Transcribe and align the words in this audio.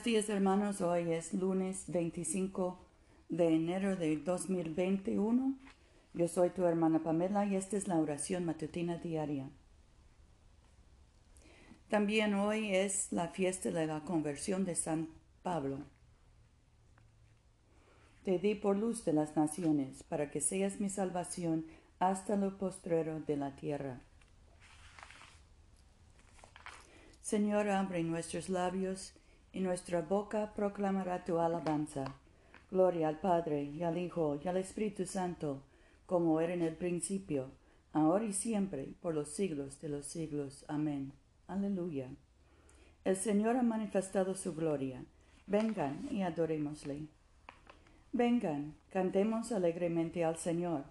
Buenos 0.00 0.14
días 0.14 0.30
hermanos, 0.30 0.80
hoy 0.80 1.12
es 1.12 1.34
lunes 1.34 1.84
25 1.88 2.78
de 3.28 3.48
enero 3.48 3.96
de 3.96 4.16
2021. 4.16 5.58
Yo 6.14 6.26
soy 6.26 6.48
tu 6.48 6.64
hermana 6.64 7.02
Pamela 7.02 7.44
y 7.44 7.54
esta 7.54 7.76
es 7.76 7.86
la 7.86 7.98
oración 7.98 8.46
matutina 8.46 8.96
diaria. 8.96 9.50
También 11.90 12.32
hoy 12.32 12.74
es 12.74 13.12
la 13.12 13.28
fiesta 13.28 13.70
de 13.72 13.86
la 13.86 14.00
conversión 14.00 14.64
de 14.64 14.74
San 14.74 15.10
Pablo. 15.42 15.80
Te 18.24 18.38
di 18.38 18.54
por 18.54 18.78
luz 18.78 19.04
de 19.04 19.12
las 19.12 19.36
naciones, 19.36 20.02
para 20.04 20.30
que 20.30 20.40
seas 20.40 20.80
mi 20.80 20.88
salvación 20.88 21.66
hasta 21.98 22.36
lo 22.36 22.56
postrero 22.56 23.20
de 23.20 23.36
la 23.36 23.54
tierra. 23.54 24.00
Señor, 27.20 27.68
abre 27.68 28.02
nuestros 28.02 28.48
labios 28.48 29.12
y 29.52 29.60
nuestra 29.60 30.02
boca 30.02 30.52
proclamará 30.54 31.24
tu 31.24 31.38
alabanza. 31.38 32.14
Gloria 32.70 33.08
al 33.08 33.18
Padre, 33.18 33.64
y 33.64 33.82
al 33.82 33.98
Hijo, 33.98 34.38
y 34.42 34.48
al 34.48 34.56
Espíritu 34.56 35.04
Santo, 35.06 35.62
como 36.06 36.40
era 36.40 36.54
en 36.54 36.62
el 36.62 36.76
principio, 36.76 37.50
ahora 37.92 38.24
y 38.24 38.32
siempre, 38.32 38.88
por 39.00 39.14
los 39.14 39.28
siglos 39.28 39.80
de 39.80 39.88
los 39.88 40.06
siglos. 40.06 40.64
Amén. 40.68 41.12
Aleluya. 41.48 42.08
El 43.04 43.16
Señor 43.16 43.56
ha 43.56 43.62
manifestado 43.62 44.34
su 44.34 44.54
gloria. 44.54 45.04
Vengan 45.46 46.06
y 46.12 46.22
adorémosle. 46.22 47.08
Vengan, 48.12 48.74
cantemos 48.90 49.52
alegremente 49.52 50.24
al 50.24 50.36
Señor, 50.36 50.84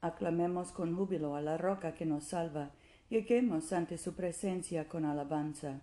aclamemos 0.00 0.72
con 0.72 0.96
júbilo 0.96 1.36
a 1.36 1.42
la 1.42 1.58
roca 1.58 1.94
que 1.94 2.06
nos 2.06 2.24
salva, 2.24 2.70
lleguemos 3.10 3.74
ante 3.74 3.98
su 3.98 4.14
presencia 4.14 4.88
con 4.88 5.04
alabanza 5.04 5.82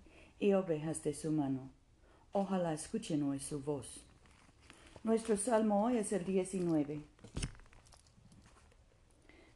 y 0.41 0.53
ovejas 0.53 1.03
de 1.03 1.13
su 1.13 1.31
mano. 1.31 1.69
Ojalá 2.31 2.73
escuchen 2.73 3.21
hoy 3.21 3.39
su 3.39 3.61
voz. 3.61 4.03
Nuestro 5.03 5.37
salmo 5.37 5.83
hoy 5.85 5.97
es 5.97 6.11
el 6.13 6.25
19. 6.25 6.99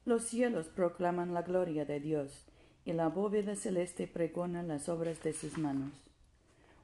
Los 0.05 0.25
cielos 0.25 0.67
proclaman 0.67 1.33
la 1.33 1.41
gloria 1.41 1.85
de 1.85 1.99
Dios, 1.99 2.45
y 2.85 2.93
la 2.93 3.09
bóveda 3.09 3.55
celeste 3.55 4.05
pregona 4.07 4.61
las 4.61 4.87
obras 4.87 5.23
de 5.23 5.33
sus 5.33 5.57
manos. 5.57 5.91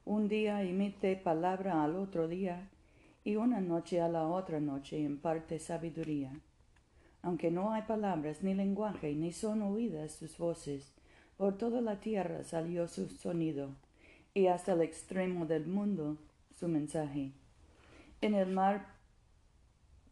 Un 0.04 0.28
día 0.28 0.64
imite 0.64 1.14
palabra 1.14 1.84
al 1.84 1.94
otro 1.94 2.26
día, 2.26 2.68
y 3.22 3.36
una 3.36 3.60
noche 3.60 4.00
a 4.00 4.08
la 4.08 4.26
otra 4.26 4.58
noche 4.58 4.98
imparte 4.98 5.60
sabiduría. 5.60 6.32
Aunque 7.22 7.52
no 7.52 7.72
hay 7.72 7.82
palabras 7.82 8.42
ni 8.42 8.52
lenguaje, 8.52 9.14
ni 9.14 9.30
son 9.30 9.62
oídas 9.62 10.10
sus 10.10 10.36
voces, 10.38 10.92
por 11.36 11.56
toda 11.56 11.80
la 11.80 12.00
tierra 12.00 12.42
salió 12.42 12.88
su 12.88 13.08
sonido 13.08 13.70
y 14.34 14.46
hasta 14.46 14.72
el 14.72 14.80
extremo 14.80 15.46
del 15.46 15.66
mundo 15.66 16.16
su 16.58 16.68
mensaje. 16.68 17.32
En 18.20 18.34
el 18.34 18.50
mar 18.50 18.86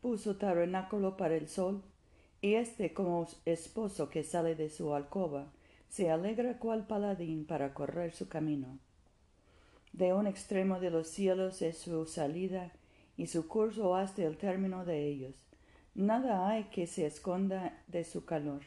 puso 0.00 0.36
tabernáculo 0.36 1.16
para 1.16 1.36
el 1.36 1.48
sol, 1.48 1.82
y 2.42 2.54
éste 2.54 2.94
como 2.94 3.28
esposo 3.44 4.08
que 4.08 4.24
sale 4.24 4.54
de 4.54 4.70
su 4.70 4.94
alcoba, 4.94 5.52
se 5.88 6.10
alegra 6.10 6.58
cual 6.58 6.86
paladín 6.86 7.44
para 7.44 7.74
correr 7.74 8.12
su 8.12 8.28
camino. 8.28 8.78
De 9.92 10.14
un 10.14 10.26
extremo 10.26 10.80
de 10.80 10.90
los 10.90 11.08
cielos 11.08 11.62
es 11.62 11.78
su 11.78 12.06
salida, 12.06 12.72
y 13.16 13.26
su 13.26 13.46
curso 13.48 13.94
hasta 13.96 14.22
el 14.22 14.38
término 14.38 14.86
de 14.86 15.06
ellos. 15.06 15.34
Nada 15.94 16.48
hay 16.48 16.64
que 16.64 16.86
se 16.86 17.04
esconda 17.04 17.82
de 17.86 18.04
su 18.04 18.24
calor. 18.24 18.62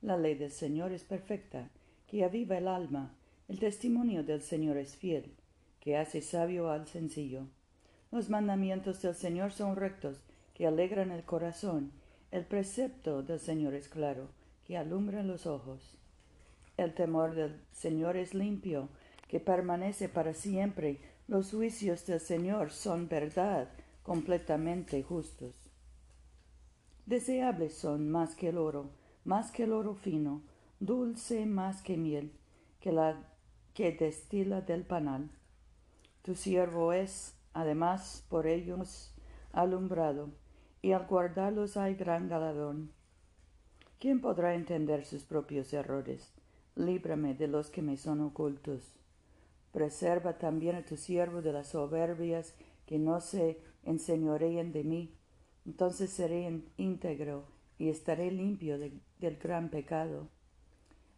La 0.00 0.16
ley 0.16 0.34
del 0.36 0.52
Señor 0.52 0.92
es 0.92 1.04
perfecta, 1.04 1.68
que 2.06 2.24
aviva 2.24 2.56
el 2.56 2.68
alma, 2.68 3.14
el 3.48 3.58
testimonio 3.58 4.24
del 4.24 4.40
Señor 4.40 4.78
es 4.78 4.96
fiel, 4.96 5.34
que 5.80 5.98
hace 5.98 6.22
sabio 6.22 6.70
al 6.70 6.88
sencillo. 6.88 7.46
Los 8.10 8.30
mandamientos 8.30 9.02
del 9.02 9.14
Señor 9.14 9.52
son 9.52 9.76
rectos, 9.76 10.22
que 10.54 10.66
alegran 10.66 11.10
el 11.10 11.24
corazón. 11.24 11.92
El 12.30 12.46
precepto 12.46 13.22
del 13.22 13.38
Señor 13.38 13.74
es 13.74 13.88
claro, 13.88 14.28
que 14.66 14.78
alumbra 14.78 15.22
los 15.22 15.46
ojos. 15.46 15.98
El 16.78 16.94
temor 16.94 17.34
del 17.34 17.60
Señor 17.72 18.16
es 18.16 18.32
limpio, 18.32 18.88
que 19.28 19.40
permanece 19.40 20.08
para 20.08 20.32
siempre. 20.32 21.00
Los 21.28 21.50
juicios 21.50 22.06
del 22.06 22.20
Señor 22.20 22.70
son 22.70 23.08
verdad, 23.08 23.68
completamente 24.02 25.02
justos. 25.02 25.54
Deseables 27.04 27.74
son 27.74 28.10
más 28.10 28.34
que 28.34 28.48
el 28.48 28.58
oro, 28.58 28.90
más 29.24 29.50
que 29.50 29.64
el 29.64 29.72
oro 29.72 29.94
fino, 29.94 30.42
dulce 30.80 31.44
más 31.44 31.82
que 31.82 31.98
miel, 31.98 32.32
que 32.80 32.90
la 32.90 33.33
que 33.74 33.92
destila 33.92 34.60
del 34.60 34.84
panal. 34.84 35.30
Tu 36.22 36.34
siervo 36.34 36.92
es, 36.92 37.34
además, 37.52 38.24
por 38.28 38.46
ellos 38.46 39.12
alumbrado, 39.52 40.30
y 40.80 40.92
al 40.92 41.06
guardarlos 41.06 41.76
hay 41.76 41.94
gran 41.94 42.28
galardón. 42.28 42.92
¿Quién 43.98 44.20
podrá 44.20 44.54
entender 44.54 45.04
sus 45.04 45.24
propios 45.24 45.72
errores? 45.72 46.32
Líbrame 46.76 47.34
de 47.34 47.48
los 47.48 47.70
que 47.70 47.82
me 47.82 47.96
son 47.96 48.20
ocultos. 48.20 48.94
Preserva 49.72 50.38
también 50.38 50.76
a 50.76 50.84
tu 50.84 50.96
siervo 50.96 51.42
de 51.42 51.52
las 51.52 51.68
soberbias 51.68 52.54
que 52.86 52.98
no 52.98 53.20
se 53.20 53.60
enseñoreen 53.82 54.72
de 54.72 54.84
mí. 54.84 55.14
Entonces 55.66 56.10
seré 56.10 56.62
íntegro 56.76 57.46
y 57.78 57.88
estaré 57.88 58.30
limpio 58.30 58.78
del 58.78 59.36
gran 59.38 59.70
pecado. 59.70 60.28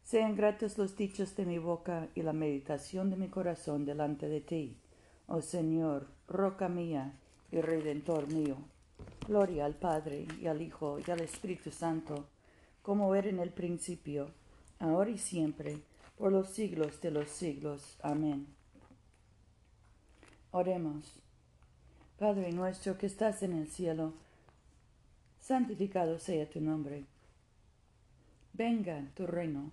Sean 0.06 0.37
gratos 0.37 0.78
los 0.78 0.97
dichos 0.97 1.34
de 1.34 1.44
mi 1.44 1.59
boca 1.59 2.06
y 2.15 2.22
la 2.22 2.33
meditación 2.33 3.11
de 3.11 3.17
mi 3.17 3.27
corazón 3.27 3.84
delante 3.84 4.28
de 4.28 4.41
ti, 4.41 4.77
oh 5.27 5.43
Señor, 5.43 6.06
roca 6.28 6.69
mía 6.69 7.19
y 7.50 7.61
redentor 7.61 8.33
mío. 8.33 8.56
Gloria 9.27 9.65
al 9.65 9.75
Padre 9.75 10.28
y 10.41 10.47
al 10.47 10.62
Hijo 10.62 11.00
y 11.05 11.11
al 11.11 11.22
Espíritu 11.22 11.72
Santo, 11.72 12.28
como 12.83 13.16
era 13.16 13.28
en 13.28 13.41
el 13.41 13.50
principio, 13.50 14.28
ahora 14.78 15.11
y 15.11 15.19
siempre, 15.19 15.81
por 16.16 16.31
los 16.31 16.50
siglos 16.50 17.00
de 17.00 17.11
los 17.11 17.28
siglos. 17.28 17.99
Amén. 18.00 18.47
Oremos. 20.53 21.19
Padre 22.16 22.53
nuestro 22.53 22.97
que 22.97 23.06
estás 23.06 23.43
en 23.43 23.55
el 23.55 23.66
cielo, 23.66 24.12
santificado 25.41 26.21
sea 26.21 26.49
tu 26.49 26.61
nombre. 26.61 27.06
Venga 28.53 29.03
tu 29.16 29.27
reino 29.27 29.72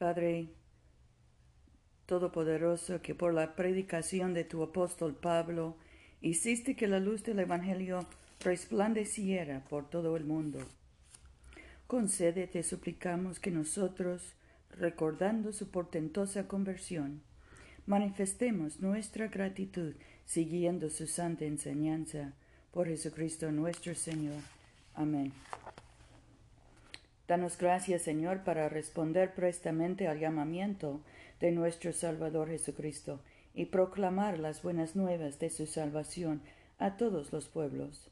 Padre 0.00 0.48
Todopoderoso, 2.06 3.02
que 3.02 3.14
por 3.14 3.34
la 3.34 3.54
predicación 3.54 4.32
de 4.32 4.44
tu 4.44 4.62
apóstol 4.62 5.14
Pablo 5.14 5.76
hiciste 6.22 6.74
que 6.74 6.86
la 6.86 6.98
luz 6.98 7.22
del 7.22 7.40
Evangelio 7.40 8.06
resplandeciera 8.40 9.62
por 9.68 9.90
todo 9.90 10.16
el 10.16 10.24
mundo. 10.24 10.58
Concede, 11.86 12.46
te 12.46 12.62
suplicamos, 12.62 13.40
que 13.40 13.50
nosotros, 13.50 14.32
recordando 14.70 15.52
su 15.52 15.70
portentosa 15.70 16.48
conversión, 16.48 17.20
manifestemos 17.84 18.80
nuestra 18.80 19.28
gratitud 19.28 19.92
siguiendo 20.24 20.88
su 20.88 21.06
santa 21.06 21.44
enseñanza. 21.44 22.32
Por 22.72 22.86
Jesucristo 22.86 23.52
nuestro 23.52 23.94
Señor. 23.94 24.40
Amén. 24.94 25.30
Danos 27.30 27.56
gracias, 27.56 28.02
Señor, 28.02 28.42
para 28.42 28.68
responder 28.68 29.34
prestamente 29.34 30.08
al 30.08 30.18
llamamiento 30.18 31.00
de 31.38 31.52
nuestro 31.52 31.92
Salvador 31.92 32.48
Jesucristo 32.48 33.20
y 33.54 33.66
proclamar 33.66 34.40
las 34.40 34.64
buenas 34.64 34.96
nuevas 34.96 35.38
de 35.38 35.48
su 35.48 35.66
salvación 35.66 36.42
a 36.80 36.96
todos 36.96 37.32
los 37.32 37.46
pueblos, 37.46 38.10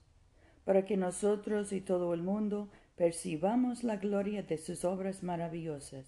para 0.64 0.84
que 0.84 0.96
nosotros 0.96 1.72
y 1.72 1.80
todo 1.80 2.14
el 2.14 2.22
mundo 2.22 2.68
percibamos 2.94 3.82
la 3.82 3.96
gloria 3.96 4.44
de 4.44 4.56
sus 4.56 4.84
obras 4.84 5.24
maravillosas, 5.24 6.06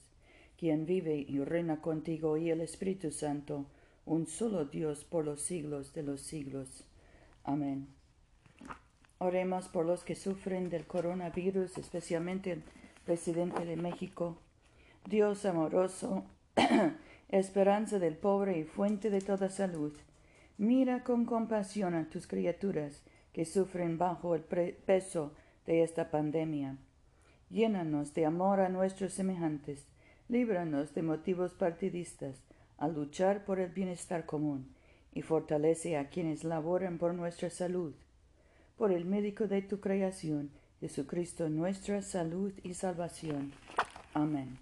quien 0.57 0.87
vive 0.87 1.17
y 1.17 1.41
reina 1.41 1.81
contigo 1.81 2.37
y 2.37 2.51
el 2.51 2.61
Espíritu 2.61 3.11
Santo, 3.11 3.67
un 4.07 4.29
solo 4.29 4.67
Dios 4.67 5.03
por 5.03 5.25
los 5.25 5.43
siglos 5.43 5.93
de 5.95 6.05
los 6.05 6.21
siglos. 6.21 6.85
Amén. 7.43 7.89
Oremos 9.19 9.67
por 9.67 9.85
los 9.85 10.05
que 10.05 10.15
sufren 10.15 10.71
del 10.71 10.87
coronavirus, 10.87 11.77
especialmente 11.77 12.63
presidente 13.05 13.65
de 13.65 13.77
México. 13.77 14.37
Dios 15.07 15.45
amoroso, 15.47 16.25
esperanza 17.29 17.99
del 17.99 18.17
pobre 18.17 18.59
y 18.59 18.65
fuente 18.65 19.11
de 19.11 19.21
toda 19.21 19.49
salud, 19.49 19.93
mira 20.59 21.05
con 21.05 21.25
compasión 21.25 21.95
a 21.95 22.09
tus 22.09 22.27
criaturas 22.27 23.03
que 23.33 23.45
sufren 23.45 23.99
bajo 23.99 24.35
el 24.35 24.43
peso 24.43 25.33
de 25.67 25.83
esta 25.83 26.11
pandemia. 26.11 26.77
Llénanos 27.49 28.15
de 28.15 28.27
amor 28.27 28.61
a 28.61 28.69
nuestros 28.69 29.13
semejantes, 29.13 29.87
líbranos 30.29 30.95
de 30.95 31.03
motivos 31.03 31.55
partidistas 31.55 32.43
a 32.79 32.89
luchar 32.89 33.45
por 33.45 33.61
el 33.61 33.71
bienestar 33.71 34.27
común 34.27 34.75
y 35.13 35.23
fortalece 35.23 35.97
a 35.97 36.09
quienes 36.09 36.45
laboran 36.45 36.99
por 36.99 37.15
nuestra 37.15 37.51
salud. 37.51 37.95
Por 38.77 38.93
el 38.93 39.05
médico 39.05 39.47
de 39.49 39.63
tu 39.63 39.81
creación, 39.81 40.51
Jesucristo, 40.81 41.51
nuestra 41.51 42.01
salud 42.01 42.53
y 42.63 42.73
salvación. 42.73 43.53
Amén. 44.15 44.59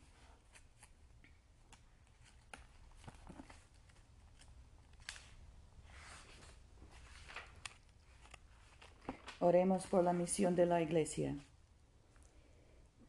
Oremos 9.39 9.87
por 9.87 10.03
la 10.03 10.13
misión 10.13 10.57
de 10.57 10.67
la 10.67 10.83
Iglesia. 10.83 11.37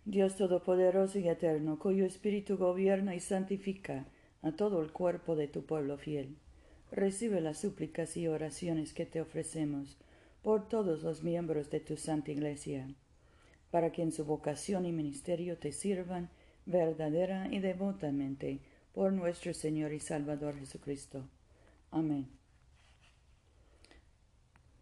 Dios 0.05 0.35
Todopoderoso 0.35 1.17
y 1.17 1.27
Eterno, 1.27 1.79
cuyo 1.79 2.05
Espíritu 2.05 2.57
gobierna 2.57 3.15
y 3.15 3.19
santifica 3.19 4.05
a 4.43 4.51
todo 4.51 4.81
el 4.81 4.91
cuerpo 4.91 5.35
de 5.35 5.47
tu 5.47 5.65
pueblo 5.65 5.97
fiel, 5.97 6.37
recibe 6.91 7.41
las 7.41 7.57
súplicas 7.57 8.15
y 8.15 8.27
oraciones 8.27 8.93
que 8.93 9.07
te 9.07 9.21
ofrecemos 9.21 9.97
por 10.41 10.67
todos 10.67 11.03
los 11.03 11.23
miembros 11.23 11.69
de 11.69 11.79
tu 11.79 11.97
Santa 11.97 12.31
Iglesia, 12.31 12.87
para 13.71 13.91
que 13.91 14.01
en 14.01 14.11
su 14.11 14.25
vocación 14.25 14.85
y 14.85 14.91
ministerio 14.91 15.57
te 15.57 15.71
sirvan 15.71 16.29
verdadera 16.65 17.47
y 17.51 17.59
devotamente 17.59 18.59
por 18.93 19.11
nuestro 19.13 19.53
Señor 19.53 19.93
y 19.93 19.99
Salvador 19.99 20.57
Jesucristo. 20.57 21.27
Amén. 21.91 22.27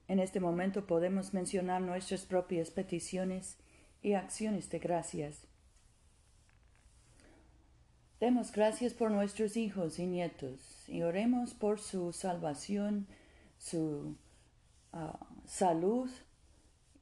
En 0.08 0.20
este 0.20 0.40
momento 0.40 0.86
podemos 0.88 1.34
mencionar 1.34 1.82
nuestras 1.82 2.26
propias 2.26 2.72
peticiones 2.72 3.58
y 4.02 4.14
acciones 4.14 4.70
de 4.70 4.80
gracias. 4.80 5.48
Demos 8.20 8.52
gracias 8.52 8.94
por 8.94 9.12
nuestros 9.12 9.58
hijos 9.58 10.00
y 10.00 10.08
nietos 10.08 10.88
y 10.88 11.04
oremos 11.04 11.54
por 11.54 11.80
su 11.80 12.14
salvación, 12.14 13.06
su 13.60 14.16
ah, 14.98 15.20
salud 15.46 16.10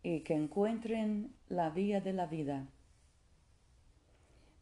y 0.04 0.22
que 0.22 0.34
encuentren 0.34 1.34
la 1.50 1.70
vía 1.70 2.02
de 2.02 2.14
la 2.14 2.26
vida. 2.26 2.68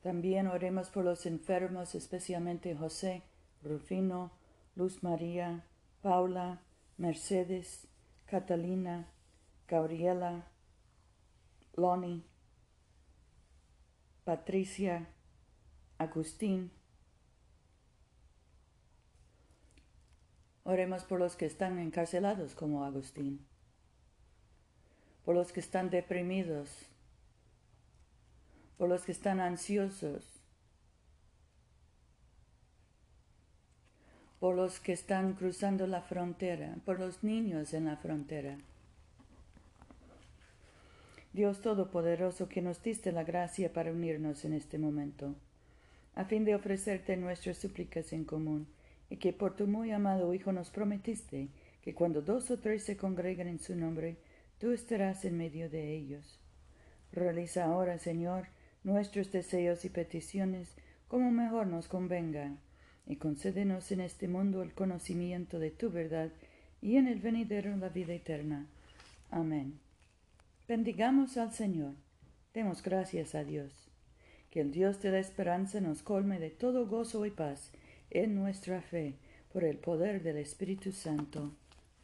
También 0.02 0.48
oremos 0.48 0.90
por 0.90 1.04
los 1.04 1.26
enfermos, 1.26 1.96
especialmente 1.96 2.76
José, 2.76 3.24
Rufino, 3.64 4.32
Luz 4.76 5.02
María, 5.02 5.66
Paula, 6.02 6.62
Mercedes, 6.98 7.88
Catalina, 8.26 9.08
Gabriela, 9.68 10.48
Lonnie, 11.76 12.24
Patricia, 14.24 15.08
Agustín. 15.98 16.72
Oremos 20.64 21.04
por 21.04 21.20
los 21.20 21.36
que 21.36 21.46
están 21.46 21.78
encarcelados 21.80 22.56
como 22.56 22.86
Agustín, 22.86 23.46
por 25.26 25.36
los 25.36 25.52
que 25.52 25.60
están 25.60 25.90
deprimidos, 25.90 26.70
por 28.78 28.88
los 28.88 29.04
que 29.04 29.12
están 29.12 29.40
ansiosos, 29.40 30.26
por 34.40 34.56
los 34.56 34.80
que 34.80 34.94
están 34.94 35.34
cruzando 35.34 35.88
la 35.88 36.02
frontera, 36.02 36.76
por 36.86 37.00
los 37.00 37.24
niños 37.24 37.74
en 37.74 37.86
la 37.86 37.98
frontera. 37.98 38.58
Dios 41.34 41.62
Todopoderoso, 41.62 42.48
que 42.48 42.62
nos 42.62 42.84
diste 42.84 43.12
la 43.12 43.24
gracia 43.24 43.74
para 43.74 43.92
unirnos 43.92 44.46
en 44.46 44.54
este 44.54 44.78
momento, 44.78 45.34
a 46.14 46.26
fin 46.26 46.46
de 46.46 46.56
ofrecerte 46.56 47.18
nuestras 47.18 47.58
súplicas 47.58 48.14
en 48.14 48.24
común, 48.24 48.68
y 49.14 49.18
que 49.18 49.32
por 49.32 49.56
tu 49.56 49.68
muy 49.68 49.92
amado 49.92 50.34
Hijo 50.34 50.52
nos 50.52 50.72
prometiste 50.72 51.50
que 51.84 51.94
cuando 51.94 52.24
dos 52.24 52.50
o 52.50 52.58
tres 52.58 52.84
se 52.84 52.98
congregan 52.98 53.48
en 53.48 53.60
su 53.60 53.76
nombre, 53.76 54.18
tú 54.58 54.72
estarás 54.72 55.24
en 55.24 55.38
medio 55.38 55.70
de 55.70 55.94
ellos. 55.94 56.40
Realiza 57.12 57.66
ahora, 57.66 58.00
Señor, 58.00 58.48
nuestros 58.84 59.32
deseos 59.32 59.86
y 59.86 59.90
peticiones 59.90 60.74
como 61.08 61.30
mejor 61.30 61.68
nos 61.68 61.88
convenga 61.88 62.58
y 63.06 63.18
concédenos 63.18 63.92
en 63.92 64.00
este 64.02 64.28
mundo 64.28 64.64
el 64.64 64.74
conocimiento 64.74 65.60
de 65.60 65.70
tu 65.70 65.92
verdad 65.92 66.32
y 66.82 66.98
en 66.98 67.08
el 67.08 67.20
venidero 67.20 67.78
la 67.78 67.90
vida 67.90 68.16
eterna. 68.16 68.66
Amén. 69.30 69.78
Bendigamos 70.68 71.38
al 71.38 71.54
Señor. 71.54 71.94
Demos 72.56 72.82
gracias 72.82 73.36
a 73.36 73.44
Dios. 73.44 73.92
Que 74.50 74.62
el 74.62 74.72
Dios 74.72 75.04
de 75.04 75.12
la 75.12 75.20
esperanza 75.20 75.82
nos 75.82 76.02
colme 76.02 76.40
de 76.40 76.50
todo 76.50 76.88
gozo 76.88 77.28
y 77.28 77.30
paz 77.30 77.72
en 78.14 78.36
nuestra 78.36 78.82
fe, 78.82 79.18
por 79.52 79.64
el 79.64 79.78
poder 79.78 80.24
del 80.24 80.38
Espíritu 80.38 80.92
Santo. 80.92 81.52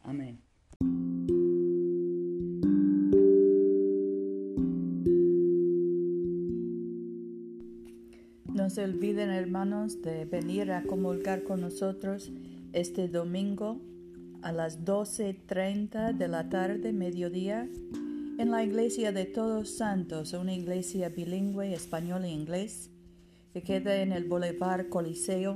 Amén. 0.03 0.39
No 8.53 8.69
se 8.69 8.83
olviden, 8.83 9.29
hermanos, 9.29 10.01
de 10.01 10.25
venir 10.25 10.71
a 10.71 10.83
comulgar 10.83 11.43
con 11.43 11.61
nosotros 11.61 12.31
este 12.73 13.07
domingo 13.07 13.79
a 14.41 14.51
las 14.51 14.85
12.30 14.85 16.13
de 16.13 16.27
la 16.27 16.49
tarde, 16.49 16.93
mediodía, 16.93 17.67
en 18.37 18.51
la 18.51 18.63
iglesia 18.63 19.11
de 19.11 19.25
Todos 19.25 19.77
Santos, 19.77 20.33
una 20.33 20.53
iglesia 20.53 21.09
bilingüe 21.09 21.73
español 21.73 22.23
e 22.25 22.29
inglés, 22.29 22.89
que 23.53 23.63
queda 23.63 24.01
en 24.01 24.11
el 24.11 24.25
Boulevard 24.25 24.89
Coliseo, 24.89 25.55